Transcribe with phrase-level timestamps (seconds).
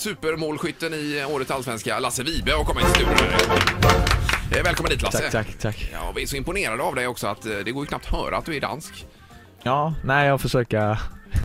[0.00, 3.14] Supermålskytten i årets allsvenska, Lasse Vibe, har kommit till studion.
[4.56, 5.18] Eh, Välkommen dit Lasse.
[5.18, 5.90] Tack, tack, tack.
[5.92, 8.36] Ja, vi är så imponerade av dig också att eh, det går ju knappt höra
[8.36, 9.06] att du är dansk.
[9.62, 10.98] Ja, nej jag försöker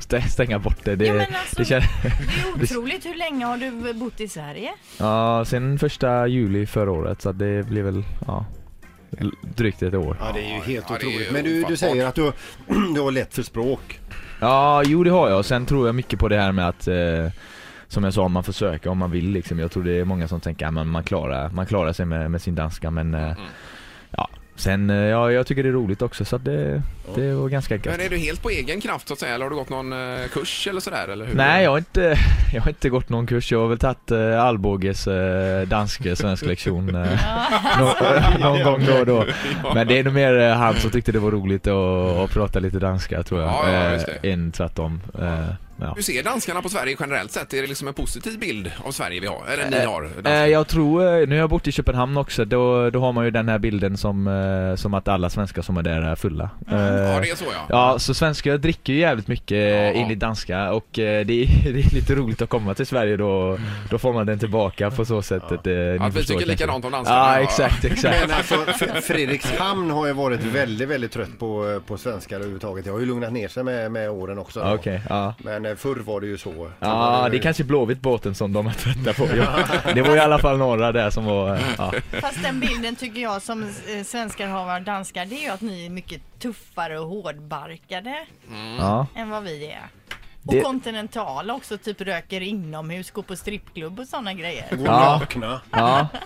[0.00, 0.96] stä- stänga bort det.
[0.96, 3.06] det, Ja, men alltså- det kän- Det är otroligt.
[3.06, 4.70] Hur länge har du bott i Sverige?
[4.98, 8.44] ja, sen första juli förra året så det blir väl, ja,
[9.56, 10.16] drygt ett år.
[10.20, 11.32] Ja, det är ju helt Ja, är ju otroligt.
[11.32, 12.32] Men du, du säger att du,
[12.94, 14.00] du har lätt för språk.
[14.40, 15.44] Ja, jo det har jag.
[15.44, 16.94] Sen tror jag mycket på det här med att eh,
[17.88, 19.58] som jag sa, om man försöker, om man vill liksom.
[19.58, 22.30] Jag tror det är många som tänker att man, man, klarar, man klarar sig med,
[22.30, 23.32] med sin danska men eh,
[24.10, 26.82] ja, sen, eh, ja, jag tycker det är roligt också så det,
[27.14, 27.84] det var ganska gött.
[27.86, 29.92] Men är du helt på egen kraft så att säga, eller har du gått någon
[29.92, 31.08] eh, kurs eller sådär?
[31.08, 31.34] Eller hur?
[31.34, 32.18] Nej, jag har, inte,
[32.54, 33.52] jag har inte gått någon kurs.
[33.52, 37.08] Jag har väl tagit eh, Alboges eh, danska svensk lektion eh,
[37.78, 37.94] nå-
[38.40, 39.24] någon gång då och då.
[39.74, 42.58] Men det är nog mer eh, han som tyckte det var roligt att, att prata
[42.58, 43.50] lite danska tror jag.
[43.50, 45.00] Ja, ja, eh, än tvärtom.
[45.20, 45.48] Eh,
[45.80, 45.92] ja.
[45.96, 47.54] Hur ser danskarna på Sverige generellt sett?
[47.54, 49.46] Är det liksom en positiv bild av Sverige vi har?
[49.46, 50.02] Eller ni har?
[50.02, 50.46] Eh, danskar?
[50.46, 53.30] jag tror, eh, nu har jag bott i Köpenhamn också, då, då har man ju
[53.30, 56.50] den här bilden som, eh, som att alla svenskar som är där är fulla.
[56.70, 57.66] Eh, ja, det är så ja.
[57.68, 59.64] Ja, så svenskar dricker ju jävligt mycket Ja.
[59.64, 59.92] ja.
[59.92, 63.58] enligt danska och eh, det, är, det är lite roligt att komma till Sverige då,
[63.90, 66.84] då får man den tillbaka på så sätt att eh, ni Att vi tycker likadant
[66.84, 67.20] om danskarna.
[67.20, 68.28] Ja, exakt, exakt.
[68.28, 68.54] Men alltså,
[69.02, 72.84] Fredrikshamn har ju varit väldigt, väldigt trött på, på svenskar överhuvudtaget.
[72.84, 74.74] Det har ju lugnat ner sig med, med åren också.
[74.74, 75.34] Okej, ja.
[75.38, 76.70] Men förr var det ju så.
[76.80, 79.36] Ja, ju- det är kanske Blåvitt båten som de är trötta på.
[79.36, 79.92] Ja.
[79.94, 81.92] Det var i alla fall några där som var, eh, ja.
[82.20, 85.60] Fast den bilden tycker jag som eh, svenskar har av danskar det är ju att
[85.60, 88.26] ni är mycket tuffare och hårdbarkade
[88.78, 89.06] ja.
[89.14, 89.88] än vad vi är.
[90.46, 94.66] Och Det- kontinentala också, typ röker inomhus, går på strippklubb och sådana grejer.
[94.76, 95.18] Går Ja.
[95.18, 95.60] nakna.
[95.70, 96.08] Ja.
[96.12, 96.18] Ja,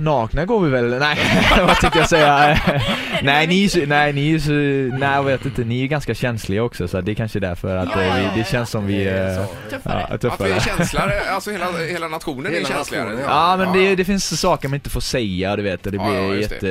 [0.00, 0.98] nakna går vi väl?
[0.98, 1.18] Nej,
[1.66, 2.58] vad tänkte jag säga?
[3.22, 4.50] nej, ni är så, nej, ni är ju så,
[4.98, 7.88] nej jag vet inte, ni är ganska känsliga också så det är kanske därför att
[7.94, 8.44] Ja, eh, ja, vi, ja, det ja.
[8.44, 9.54] känns som vi Det är eh, så.
[9.76, 10.06] Tuffare.
[10.08, 10.48] ja, Att vi tuffare.
[10.54, 13.04] är känsligare, alltså hela, hela nationen Hela är känsligare.
[13.08, 16.04] nationen, Ja men det, det finns saker man inte får säga du vet det Ja,
[16.04, 16.66] blir ja, jätte,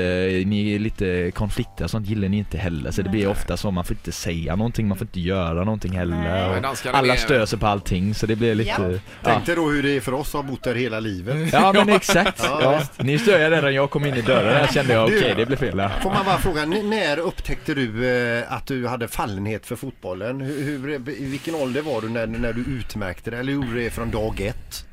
[0.49, 3.83] ni är lite konflikter sånt gillar ni inte heller så det blir ofta så man
[3.85, 6.61] får inte säga någonting, man får inte göra någonting heller
[6.93, 8.91] alla stör sig på allting så det blir lite, Ja.
[8.91, 8.99] ja.
[9.23, 11.53] Tänk dig då hur det är för oss att ha bott där hela livet.
[11.53, 12.93] Ja men exakt, Ja, ja.
[12.97, 13.03] visst.
[13.03, 15.89] Ni störde redan jag kom in i dörren, där kände jag okej det blev fel.
[16.01, 20.41] Får man bara fråga, när upptäckte du eh, att du hade fallenhet för fotbollen?
[20.41, 23.37] Hur, hur, I vilken ålder var du när, när du utmärkte det?
[23.37, 24.85] Eller gjorde det från dag ett?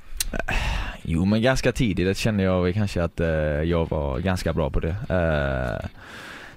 [1.02, 3.28] Jo men ganska tidigt kände jag kanske att eh,
[3.62, 4.96] jag var ganska bra på det.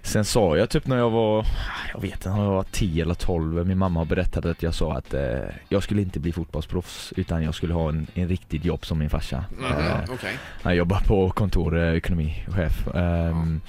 [0.04, 1.46] Eh, sen sa jag typ när jag var,
[1.94, 4.74] jag vet inte, när jag var 10 eller 12, min mamma har berättat att jag
[4.74, 5.22] sa att eh,
[5.70, 9.10] jag skulle inte bli fotbollsproffs utan jag skulle ha en, en riktigt jobb som min
[9.10, 9.46] farsa.
[9.60, 10.34] Mhm, Eh, Okej.
[10.64, 12.88] han jobbar på kontor, eh, ekonomichef.
[12.96, 13.62] Ehm,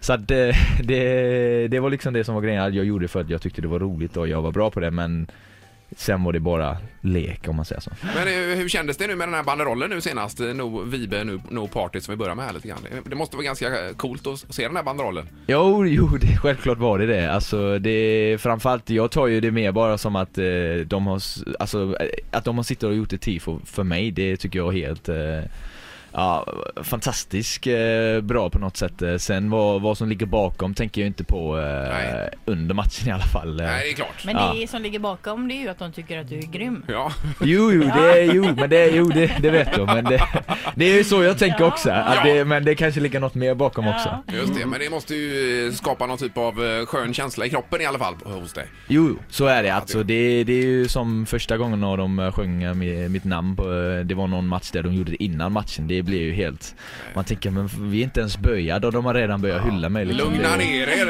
[0.00, 0.52] Så att det,
[0.84, 3.60] det, det var liksom det som var grejen, jag gjorde det för att jag tyckte
[3.62, 5.26] det var roligt och jag var bra på det men
[5.96, 7.90] Sen var det bara lek om man säger så.
[8.14, 10.40] Men eh, hur kändes det nu med den här banderollen nu senast?
[10.40, 12.78] eh, No Vibe, no, no Party som vi börjar med här lite grann.
[13.04, 15.28] Det- måste vara ganska eh, coolt att se den här banderollen.
[15.46, 17.32] Jo, jo, det, självklart var det det.
[17.32, 20.44] Alltså det, framförallt, jag tar ju det mer bara som att eh,
[20.86, 21.20] de har,
[21.60, 21.96] alltså
[22.30, 25.08] att de har suttit och gjort ett tifo för mig, det tycker jag är helt
[25.08, 25.50] eh,
[26.14, 26.46] Ja,
[26.82, 29.02] fantastiskt eh, bra på något sätt.
[29.02, 32.28] Eh, Sen vad, vad som ligger bakom tänker jag inte på eh, Nej.
[32.44, 33.56] under matchen i alla fall.
[33.56, 34.24] Nej, det är klart.
[34.24, 34.54] Men Ja.
[34.60, 36.84] det som ligger bakom det är ju att de tycker att du är grym.
[36.88, 39.86] Ja, Jo, jo, det, är- jo, men det, jo, det, det vet jag.
[39.86, 40.22] Men det,
[40.74, 41.66] det är ju så jag tänker Ja.
[41.66, 41.90] också.
[41.90, 43.94] Att det, men det kanske ligger något mer bakom Ja.
[43.94, 44.36] också.
[44.36, 44.66] just det.
[44.66, 48.14] Men det måste ju skapa någon typ av skön känsla i kroppen i alla fall
[48.24, 48.66] hos dig.
[48.88, 49.70] Jo, så är det.
[49.70, 53.62] Alltså, det- det, är ju som första gången när de sjöng mi- mitt namn på,
[54.04, 55.88] Det var någon match där de gjorde det innan matchen.
[55.88, 56.74] Det blir ju helt...
[57.14, 60.04] Man tänker, men vi är inte ens böjade och de har redan börjat hylla mig.
[60.04, 60.32] liksom.
[60.32, 61.06] Lugna Det- ner er.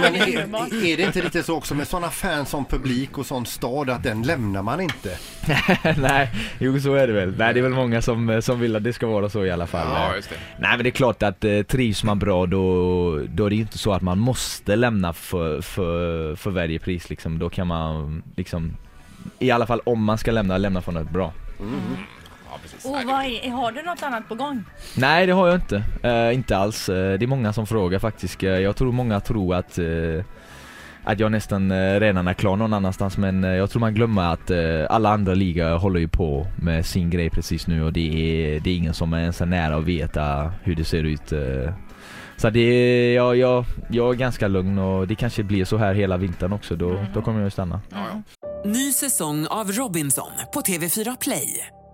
[0.00, 0.14] Men
[0.84, 3.90] är, är det inte lite så också med sådana fans som publik och sån stad
[3.90, 5.16] att den lämnar man inte?
[6.00, 7.34] Nej, jo så är det väl.
[7.36, 9.50] Nej, det är väl många som, eh, som vill att det ska vara så i
[9.50, 9.86] alla fall.
[9.94, 10.36] Ja, just det.
[10.58, 12.60] Nej men det är klart att eh, trivs man bra då,
[13.28, 17.10] då är det ju inte så att man måste lämna för, för, för varje pris
[17.10, 17.38] liksom.
[17.38, 18.76] Då kan man liksom,
[19.38, 21.32] i alla fall om man ska lämna, lämna från något bra.
[21.58, 21.64] Ja,
[22.70, 22.84] precis.
[22.84, 24.64] Och vad är, har du något annat på gång?
[24.96, 26.88] Nej det har jag inte, Eh, inte alls.
[26.88, 28.42] Eh, det är många som frågar faktiskt.
[28.42, 30.24] Eh, jag tror många tror att eh,
[31.04, 34.50] att jag nästan eh, redan är klar någon annanstans men jag tror man glömmer att
[34.90, 38.70] alla andra ligor håller ju på med sin grej precis nu och det är, det
[38.70, 41.32] är ingen som är ens är nära att veta hur det ser ut.
[42.36, 45.94] Så det är, jag, jag, jag är ganska lugn och det kanske blir så här
[45.94, 46.76] hela vintern också.
[46.76, 47.80] Då, då kommer jag att stanna.
[48.64, 51.66] Ny säsong av Robinson på TV4 Play.